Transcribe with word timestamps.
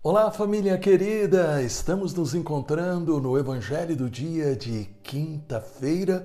Olá, 0.00 0.30
família 0.30 0.78
querida! 0.78 1.60
Estamos 1.60 2.14
nos 2.14 2.32
encontrando 2.32 3.20
no 3.20 3.36
Evangelho 3.36 3.96
do 3.96 4.08
dia 4.08 4.54
de 4.54 4.84
quinta-feira 5.02 6.24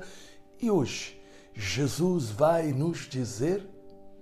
e 0.62 0.70
hoje 0.70 1.20
Jesus 1.56 2.30
vai 2.30 2.72
nos 2.72 3.10
dizer 3.10 3.68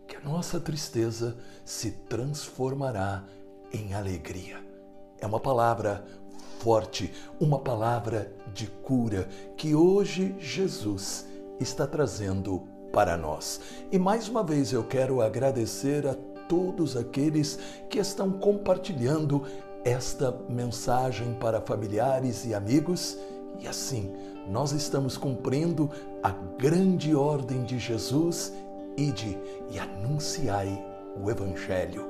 que 0.08 0.16
a 0.16 0.22
nossa 0.22 0.58
tristeza 0.58 1.36
se 1.66 1.92
transformará 1.92 3.26
em 3.74 3.94
alegria. 3.94 4.58
É 5.20 5.28
uma 5.28 5.40
palavra 5.40 6.06
forte, 6.60 7.12
uma 7.38 7.60
palavra 7.60 8.34
de 8.54 8.68
cura 8.68 9.28
que 9.58 9.76
hoje 9.76 10.34
Jesus 10.40 11.28
está 11.60 11.86
trazendo 11.86 12.66
para 12.94 13.18
nós. 13.18 13.60
E 13.92 14.00
mais 14.00 14.30
uma 14.30 14.44
vez 14.44 14.72
eu 14.72 14.86
quero 14.86 15.22
agradecer 15.22 16.08
a 16.08 16.16
todos 16.52 16.98
aqueles 16.98 17.58
que 17.90 17.98
estão 17.98 18.30
compartilhando 18.30 19.44
esta 19.86 20.38
mensagem 20.50 21.34
para 21.36 21.62
familiares 21.62 22.44
e 22.44 22.54
amigos. 22.54 23.18
E 23.58 23.70
assim, 23.70 24.14
nós 24.50 24.74
estamos 24.74 25.16
cumprindo 25.16 25.90
a 26.22 26.32
grande 26.60 27.16
ordem 27.16 27.64
de 27.64 27.80
Jesus: 27.80 28.52
ide 28.98 29.40
e 29.72 29.80
anunciai 29.80 30.86
o 31.24 31.32
Evangelho. 31.32 32.06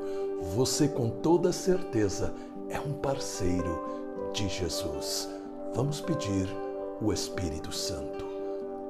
Você, 0.55 0.87
com 0.87 1.07
toda 1.07 1.51
certeza, 1.51 2.33
é 2.67 2.79
um 2.79 2.93
parceiro 2.93 3.79
de 4.33 4.49
Jesus. 4.49 5.29
Vamos 5.75 6.01
pedir 6.01 6.49
o 6.99 7.13
Espírito 7.13 7.71
Santo. 7.71 8.30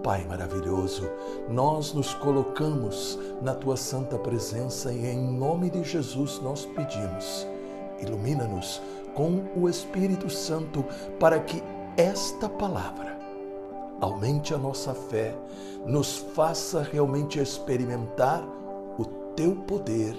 Pai 0.03 0.25
maravilhoso, 0.27 1.09
nós 1.49 1.93
nos 1.93 2.13
colocamos 2.15 3.19
na 3.41 3.53
tua 3.53 3.77
santa 3.77 4.17
presença 4.17 4.91
e 4.91 5.05
em 5.05 5.19
nome 5.19 5.69
de 5.69 5.83
Jesus 5.83 6.39
nós 6.41 6.65
pedimos. 6.65 7.47
Ilumina-nos 7.99 8.81
com 9.13 9.43
o 9.55 9.69
Espírito 9.69 10.29
Santo 10.29 10.83
para 11.19 11.39
que 11.39 11.61
esta 11.97 12.49
palavra 12.49 13.11
aumente 14.01 14.53
a 14.53 14.57
nossa 14.57 14.93
fé, 14.95 15.33
nos 15.85 16.17
faça 16.17 16.81
realmente 16.81 17.39
experimentar 17.39 18.43
o 18.97 19.05
teu 19.35 19.55
poder, 19.55 20.15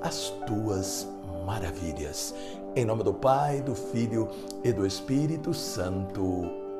as 0.00 0.28
tuas 0.46 1.08
maravilhas. 1.44 2.34
Em 2.76 2.84
nome 2.84 3.02
do 3.02 3.14
Pai, 3.14 3.62
do 3.62 3.74
Filho 3.74 4.28
e 4.62 4.72
do 4.72 4.86
Espírito 4.86 5.52
Santo. 5.54 6.71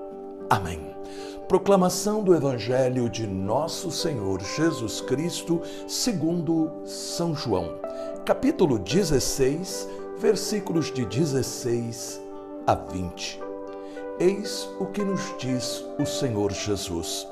Amém. 0.53 0.95
Proclamação 1.49 2.23
do 2.23 2.35
Evangelho 2.35 3.09
de 3.09 3.27
Nosso 3.27 3.91
Senhor 3.91 4.39
Jesus 4.43 5.01
Cristo, 5.01 5.63
segundo 5.89 6.71
São 6.85 7.35
João, 7.35 7.81
capítulo 8.27 8.79
16, 8.79 9.89
versículos 10.19 10.93
de 10.93 11.07
16 11.07 12.21
a 12.67 12.75
20. 12.75 13.41
Eis 14.21 14.69
o 14.79 14.85
que 14.85 15.03
nos 15.03 15.23
diz 15.39 15.87
o 15.99 16.05
Senhor 16.05 16.53
Jesus: 16.53 17.27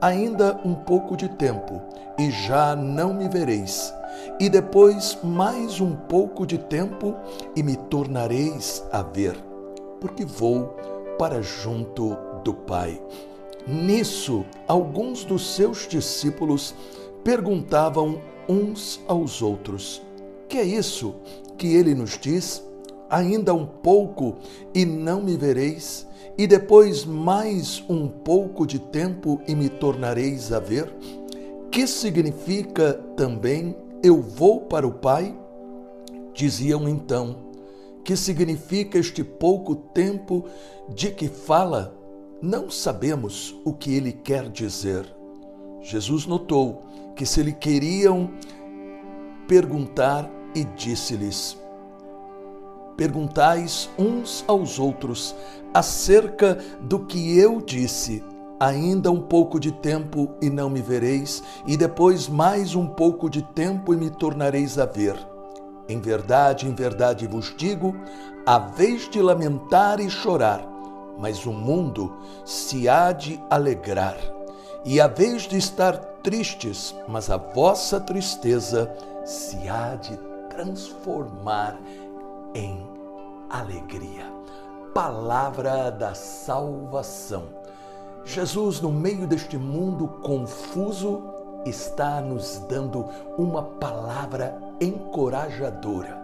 Ainda 0.00 0.58
um 0.64 0.74
pouco 0.74 1.14
de 1.14 1.28
tempo, 1.28 1.78
e 2.18 2.30
já 2.30 2.74
não 2.74 3.12
me 3.12 3.28
vereis, 3.28 3.92
e 4.40 4.48
depois 4.48 5.18
mais 5.22 5.78
um 5.78 5.94
pouco 5.94 6.46
de 6.46 6.56
tempo, 6.56 7.14
e 7.54 7.62
me 7.62 7.76
tornareis 7.76 8.82
a 8.90 9.02
ver, 9.02 9.36
porque 10.00 10.24
vou 10.24 10.74
para 11.18 11.42
junto 11.42 12.31
do 12.42 12.54
Pai. 12.54 13.00
Nisso, 13.66 14.44
alguns 14.66 15.24
dos 15.24 15.54
seus 15.54 15.86
discípulos 15.86 16.74
perguntavam 17.22 18.20
uns 18.48 19.00
aos 19.06 19.40
outros: 19.40 20.02
Que 20.48 20.58
é 20.58 20.64
isso 20.64 21.14
que 21.56 21.74
ele 21.74 21.94
nos 21.94 22.18
diz? 22.18 22.62
Ainda 23.08 23.54
um 23.54 23.66
pouco 23.66 24.36
e 24.74 24.84
não 24.84 25.22
me 25.22 25.36
vereis, 25.36 26.06
e 26.36 26.46
depois 26.46 27.04
mais 27.04 27.84
um 27.88 28.08
pouco 28.08 28.66
de 28.66 28.78
tempo 28.78 29.40
e 29.46 29.54
me 29.54 29.68
tornareis 29.68 30.52
a 30.52 30.58
ver? 30.58 30.92
Que 31.70 31.86
significa 31.86 32.94
também 33.16 33.76
eu 34.02 34.20
vou 34.20 34.62
para 34.62 34.86
o 34.86 34.92
Pai? 34.92 35.38
Diziam 36.34 36.88
então: 36.88 37.36
Que 38.04 38.16
significa 38.16 38.98
este 38.98 39.22
pouco 39.22 39.76
tempo 39.76 40.44
de 40.88 41.10
que 41.10 41.28
fala? 41.28 42.01
Não 42.42 42.68
sabemos 42.68 43.54
o 43.64 43.72
que 43.72 43.94
ele 43.94 44.10
quer 44.10 44.48
dizer. 44.48 45.06
Jesus 45.80 46.26
notou 46.26 46.82
que 47.14 47.24
se 47.24 47.40
lhe 47.40 47.52
queriam 47.52 48.28
perguntar 49.46 50.28
e 50.52 50.64
disse-lhes: 50.64 51.56
Perguntais 52.96 53.88
uns 53.96 54.44
aos 54.48 54.80
outros 54.80 55.36
acerca 55.72 56.58
do 56.80 57.06
que 57.06 57.38
eu 57.38 57.60
disse. 57.60 58.24
Ainda 58.58 59.10
um 59.10 59.20
pouco 59.20 59.58
de 59.58 59.72
tempo 59.72 60.30
e 60.40 60.48
não 60.48 60.70
me 60.70 60.80
vereis, 60.80 61.42
e 61.66 61.76
depois 61.76 62.28
mais 62.28 62.76
um 62.76 62.86
pouco 62.86 63.28
de 63.28 63.42
tempo 63.42 63.92
e 63.92 63.96
me 63.96 64.08
tornareis 64.08 64.78
a 64.78 64.86
ver. 64.86 65.16
Em 65.88 66.00
verdade, 66.00 66.68
em 66.68 66.74
verdade 66.74 67.26
vos 67.26 67.54
digo: 67.56 67.94
a 68.46 68.58
vez 68.58 69.08
de 69.08 69.20
lamentar 69.20 69.98
e 69.98 70.08
chorar, 70.08 70.71
mas 71.18 71.46
o 71.46 71.52
mundo 71.52 72.16
se 72.44 72.88
há 72.88 73.12
de 73.12 73.40
alegrar. 73.50 74.16
E 74.84 75.00
a 75.00 75.06
vez 75.06 75.42
de 75.42 75.56
estar 75.56 75.96
tristes, 76.22 76.94
mas 77.06 77.30
a 77.30 77.36
vossa 77.36 78.00
tristeza 78.00 78.92
se 79.24 79.68
há 79.68 79.94
de 79.94 80.16
transformar 80.50 81.78
em 82.54 82.86
alegria. 83.48 84.30
Palavra 84.92 85.90
da 85.90 86.14
salvação. 86.14 87.44
Jesus, 88.24 88.80
no 88.80 88.90
meio 88.90 89.26
deste 89.26 89.56
mundo 89.56 90.06
confuso, 90.22 91.22
está 91.64 92.20
nos 92.20 92.58
dando 92.68 93.08
uma 93.38 93.62
palavra 93.62 94.58
encorajadora. 94.80 96.20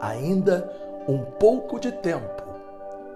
Ainda 0.00 0.70
um 1.08 1.24
pouco 1.24 1.78
de 1.78 1.92
tempo 1.92 2.51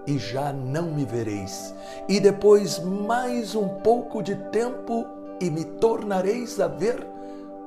e 0.07 0.17
já 0.17 0.53
não 0.53 0.83
me 0.83 1.03
vereis. 1.03 1.75
E 2.07 2.19
depois 2.19 2.79
mais 2.79 3.53
um 3.53 3.67
pouco 3.67 4.23
de 4.23 4.35
tempo 4.35 5.05
e 5.39 5.49
me 5.49 5.65
tornareis 5.65 6.59
a 6.59 6.67
ver, 6.67 7.05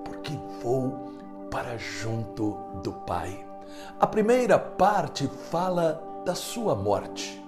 porque 0.04 0.32
vou 0.62 1.12
para 1.50 1.76
junto 1.76 2.56
do 2.82 2.92
Pai. 2.92 3.46
A 4.00 4.06
primeira 4.06 4.58
parte 4.58 5.28
fala 5.50 6.02
da 6.24 6.34
sua 6.34 6.74
morte, 6.74 7.44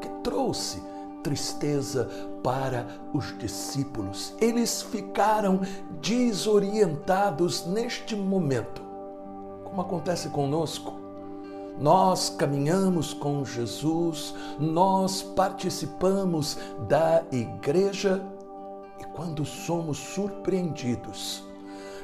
que 0.00 0.08
trouxe 0.22 0.82
tristeza 1.22 2.08
para 2.42 2.86
os 3.12 3.36
discípulos. 3.38 4.34
Eles 4.40 4.82
ficaram 4.82 5.60
desorientados 6.00 7.66
neste 7.66 8.14
momento, 8.14 8.82
como 9.64 9.80
acontece 9.80 10.28
conosco 10.28 11.00
nós 11.78 12.30
caminhamos 12.30 13.14
com 13.14 13.44
Jesus, 13.44 14.34
nós 14.58 15.22
participamos 15.22 16.58
da 16.88 17.22
igreja 17.32 18.22
e 18.98 19.04
quando 19.04 19.44
somos 19.44 19.98
surpreendidos 19.98 21.42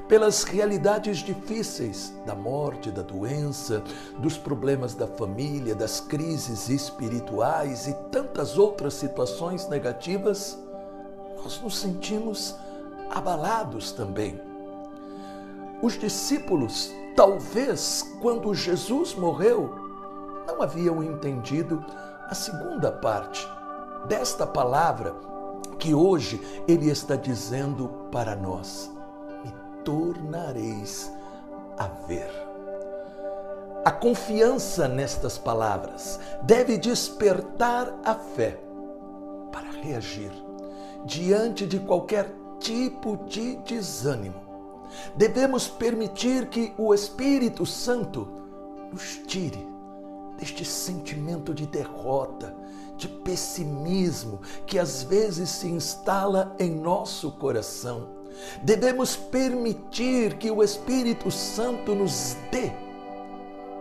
pelas 0.08 0.44
realidades 0.44 1.18
difíceis 1.18 2.14
da 2.24 2.34
morte, 2.34 2.90
da 2.90 3.02
doença, 3.02 3.82
dos 4.18 4.38
problemas 4.38 4.94
da 4.94 5.06
família, 5.06 5.74
das 5.74 6.00
crises 6.00 6.68
espirituais 6.68 7.88
e 7.88 7.94
tantas 8.10 8.56
outras 8.56 8.94
situações 8.94 9.68
negativas, 9.68 10.56
nós 11.42 11.60
nos 11.60 11.76
sentimos 11.76 12.54
abalados 13.10 13.92
também. 13.92 14.40
Os 15.82 15.98
discípulos 15.98 16.92
Talvez 17.16 18.14
quando 18.20 18.54
Jesus 18.54 19.14
morreu, 19.14 19.74
não 20.46 20.60
haviam 20.60 21.02
entendido 21.02 21.82
a 22.28 22.34
segunda 22.34 22.92
parte 22.92 23.48
desta 24.06 24.46
palavra 24.46 25.14
que 25.78 25.94
hoje 25.94 26.38
ele 26.68 26.90
está 26.90 27.16
dizendo 27.16 27.88
para 28.12 28.36
nós: 28.36 28.92
Me 29.42 29.50
tornareis 29.82 31.10
a 31.78 31.86
ver. 32.06 32.30
A 33.82 33.90
confiança 33.90 34.86
nestas 34.86 35.38
palavras 35.38 36.20
deve 36.42 36.76
despertar 36.76 37.94
a 38.04 38.14
fé 38.14 38.60
para 39.50 39.70
reagir 39.70 40.32
diante 41.06 41.66
de 41.66 41.78
qualquer 41.78 42.30
tipo 42.60 43.16
de 43.26 43.56
desânimo 43.56 44.45
Devemos 45.16 45.68
permitir 45.68 46.46
que 46.48 46.72
o 46.78 46.94
Espírito 46.94 47.64
Santo 47.64 48.28
nos 48.92 49.20
tire 49.26 49.66
deste 50.38 50.64
sentimento 50.64 51.54
de 51.54 51.66
derrota, 51.66 52.54
de 52.96 53.08
pessimismo 53.08 54.40
que 54.66 54.78
às 54.78 55.02
vezes 55.02 55.50
se 55.50 55.68
instala 55.68 56.54
em 56.58 56.70
nosso 56.70 57.32
coração. 57.32 58.08
Devemos 58.62 59.16
permitir 59.16 60.36
que 60.36 60.50
o 60.50 60.62
Espírito 60.62 61.30
Santo 61.30 61.94
nos 61.94 62.36
dê 62.50 62.70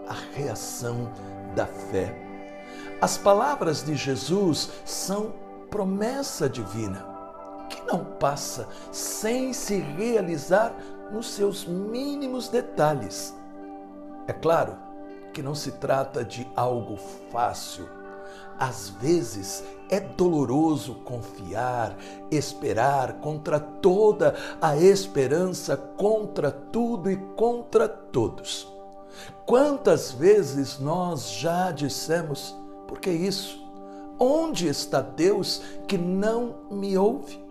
a 0.08 0.16
reação 0.34 1.12
da 1.56 1.66
fé. 1.66 2.16
As 3.01 3.18
palavras 3.18 3.84
de 3.84 3.96
Jesus 3.96 4.69
são 4.86 5.34
promessa 5.69 6.48
divina 6.48 7.06
que 7.69 7.81
não 7.86 8.06
passa 8.06 8.68
sem 8.92 9.51
se 9.51 9.80
realizar 9.80 10.74
nos 11.12 11.31
seus 11.31 11.66
mínimos 11.66 12.50
detalhes. 12.50 13.36
É 14.28 14.34
claro 14.34 14.78
que 15.34 15.42
não 15.42 15.54
se 15.54 15.74
trata 15.74 16.24
de 16.24 16.48
algo 16.56 16.98
fácil. 17.31 17.88
Às 18.57 18.90
vezes 18.90 19.63
é 19.90 20.00
doloroso 20.00 20.96
confiar, 21.04 21.96
esperar 22.31 23.19
contra 23.19 23.60
toda 23.60 24.36
a 24.62 24.78
esperança, 24.78 25.75
contra 25.75 26.50
tudo 26.50 27.12
e 27.12 27.18
contra 27.36 27.88
todos. 27.88 28.68
Quantas 29.46 30.12
vezes 30.12 30.80
nós 30.80 31.30
já 31.30 31.72
dissemos, 31.72 32.56
por 32.88 33.00
que 33.00 33.12
isso? 33.12 33.63
Onde 34.18 34.68
está 34.68 35.01
Deus 35.01 35.62
que 35.88 35.98
não 35.98 36.56
me 36.72 36.98
ouve? 36.98 37.44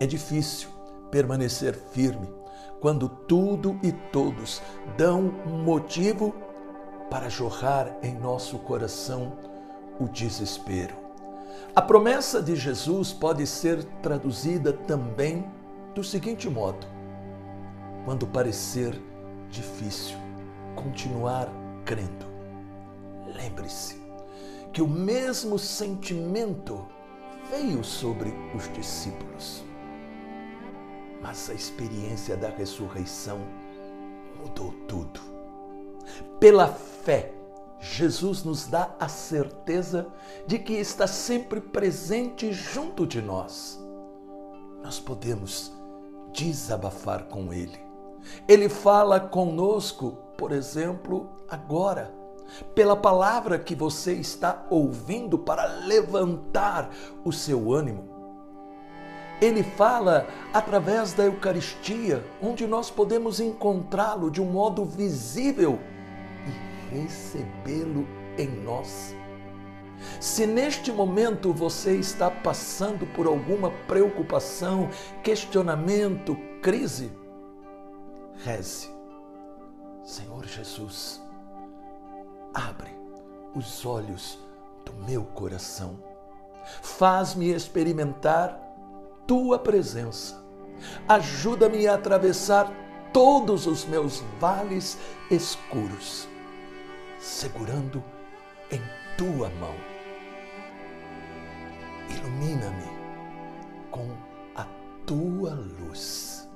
É 0.00 0.06
difícil 0.06 0.75
permanecer 1.10 1.74
firme 1.74 2.28
quando 2.80 3.08
tudo 3.08 3.78
e 3.82 3.90
todos 3.90 4.62
dão 4.96 5.34
um 5.46 5.62
motivo 5.62 6.34
para 7.10 7.28
jorrar 7.28 7.96
em 8.02 8.14
nosso 8.14 8.58
coração 8.58 9.32
o 9.98 10.08
desespero. 10.08 10.94
A 11.74 11.82
promessa 11.82 12.42
de 12.42 12.54
Jesus 12.56 13.12
pode 13.12 13.46
ser 13.46 13.84
traduzida 14.02 14.72
também 14.72 15.44
do 15.94 16.04
seguinte 16.04 16.48
modo: 16.48 16.86
quando 18.04 18.26
parecer 18.26 19.00
difícil 19.50 20.16
continuar 20.74 21.48
crendo, 21.84 22.26
lembre-se 23.34 24.00
que 24.72 24.82
o 24.82 24.88
mesmo 24.88 25.58
sentimento 25.58 26.86
veio 27.50 27.82
sobre 27.82 28.32
os 28.54 28.70
discípulos. 28.72 29.64
Mas 31.20 31.50
a 31.50 31.54
experiência 31.54 32.36
da 32.36 32.48
ressurreição 32.48 33.40
mudou 34.40 34.72
tudo. 34.86 35.20
Pela 36.38 36.68
fé, 36.68 37.32
Jesus 37.80 38.42
nos 38.44 38.66
dá 38.66 38.94
a 38.98 39.08
certeza 39.08 40.06
de 40.46 40.58
que 40.58 40.74
está 40.74 41.06
sempre 41.06 41.60
presente 41.60 42.52
junto 42.52 43.06
de 43.06 43.20
nós. 43.20 43.80
Nós 44.82 44.98
podemos 44.98 45.72
desabafar 46.32 47.24
com 47.24 47.52
Ele. 47.52 47.78
Ele 48.48 48.68
fala 48.68 49.20
conosco, 49.20 50.18
por 50.36 50.52
exemplo, 50.52 51.30
agora, 51.48 52.12
pela 52.74 52.96
palavra 52.96 53.58
que 53.58 53.74
você 53.74 54.12
está 54.14 54.64
ouvindo 54.70 55.38
para 55.38 55.64
levantar 55.64 56.90
o 57.24 57.32
seu 57.32 57.72
ânimo 57.72 58.15
ele 59.40 59.62
fala 59.62 60.26
através 60.52 61.12
da 61.12 61.24
Eucaristia, 61.24 62.24
onde 62.42 62.66
nós 62.66 62.90
podemos 62.90 63.38
encontrá-lo 63.40 64.30
de 64.30 64.40
um 64.40 64.46
modo 64.46 64.84
visível 64.84 65.78
e 66.46 66.94
recebê-lo 66.94 68.06
em 68.38 68.48
nós. 68.62 69.14
Se 70.20 70.46
neste 70.46 70.92
momento 70.92 71.52
você 71.52 71.96
está 71.96 72.30
passando 72.30 73.06
por 73.14 73.26
alguma 73.26 73.70
preocupação, 73.86 74.88
questionamento, 75.22 76.36
crise, 76.62 77.10
reze. 78.44 78.90
Senhor 80.02 80.46
Jesus, 80.46 81.20
abre 82.54 82.90
os 83.54 83.84
olhos 83.84 84.38
do 84.84 84.92
meu 85.04 85.24
coração. 85.24 85.98
Faz-me 86.82 87.50
experimentar 87.50 88.65
tua 89.26 89.58
presença. 89.58 90.44
Ajuda-me 91.08 91.86
a 91.86 91.94
atravessar 91.94 92.72
todos 93.12 93.66
os 93.66 93.84
meus 93.84 94.20
vales 94.38 94.98
escuros, 95.30 96.28
segurando 97.18 98.02
em 98.70 98.80
tua 99.16 99.48
mão. 99.50 99.74
Ilumina-me 102.10 102.96
com 103.90 104.08
a 104.54 104.64
tua 105.06 105.54
luz. 105.54 106.48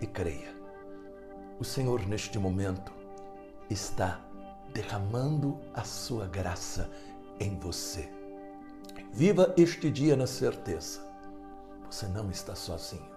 E 0.00 0.06
creia, 0.06 0.54
o 1.58 1.64
Senhor 1.64 2.06
neste 2.06 2.38
momento 2.38 2.92
está 3.70 4.20
derramando 4.74 5.58
a 5.72 5.82
sua 5.84 6.26
graça 6.26 6.90
em 7.40 7.58
você. 7.58 8.10
Viva 9.12 9.54
este 9.56 9.90
dia 9.90 10.14
na 10.16 10.26
certeza 10.26 11.05
você 11.90 12.06
não 12.06 12.30
está 12.30 12.54
sozinho. 12.54 13.10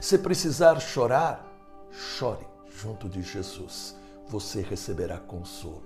Se 0.00 0.18
precisar 0.18 0.78
chorar, 0.80 1.44
chore 1.90 2.46
junto 2.68 3.08
de 3.08 3.22
Jesus. 3.22 3.96
Você 4.28 4.62
receberá 4.62 5.18
consolo. 5.18 5.84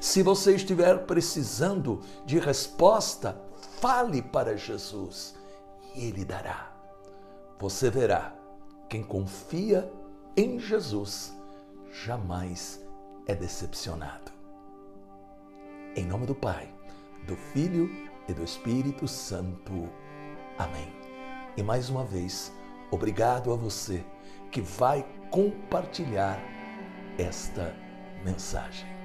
Se 0.00 0.22
você 0.22 0.54
estiver 0.54 1.06
precisando 1.06 2.02
de 2.24 2.38
resposta, 2.38 3.40
fale 3.80 4.20
para 4.20 4.56
Jesus 4.56 5.34
e 5.94 6.06
Ele 6.06 6.24
dará. 6.24 6.72
Você 7.58 7.90
verá, 7.90 8.34
quem 8.88 9.02
confia 9.02 9.90
em 10.36 10.58
Jesus 10.58 11.34
jamais 12.04 12.80
é 13.26 13.34
decepcionado. 13.34 14.32
Em 15.94 16.04
nome 16.04 16.26
do 16.26 16.34
Pai, 16.34 16.72
do 17.26 17.36
Filho 17.36 17.88
e 18.28 18.34
do 18.34 18.44
Espírito 18.44 19.08
Santo. 19.08 19.88
Amém. 20.58 21.05
E 21.56 21.62
mais 21.62 21.88
uma 21.88 22.04
vez, 22.04 22.52
obrigado 22.90 23.52
a 23.52 23.56
você 23.56 24.04
que 24.52 24.60
vai 24.60 25.06
compartilhar 25.30 26.38
esta 27.18 27.74
mensagem. 28.24 28.95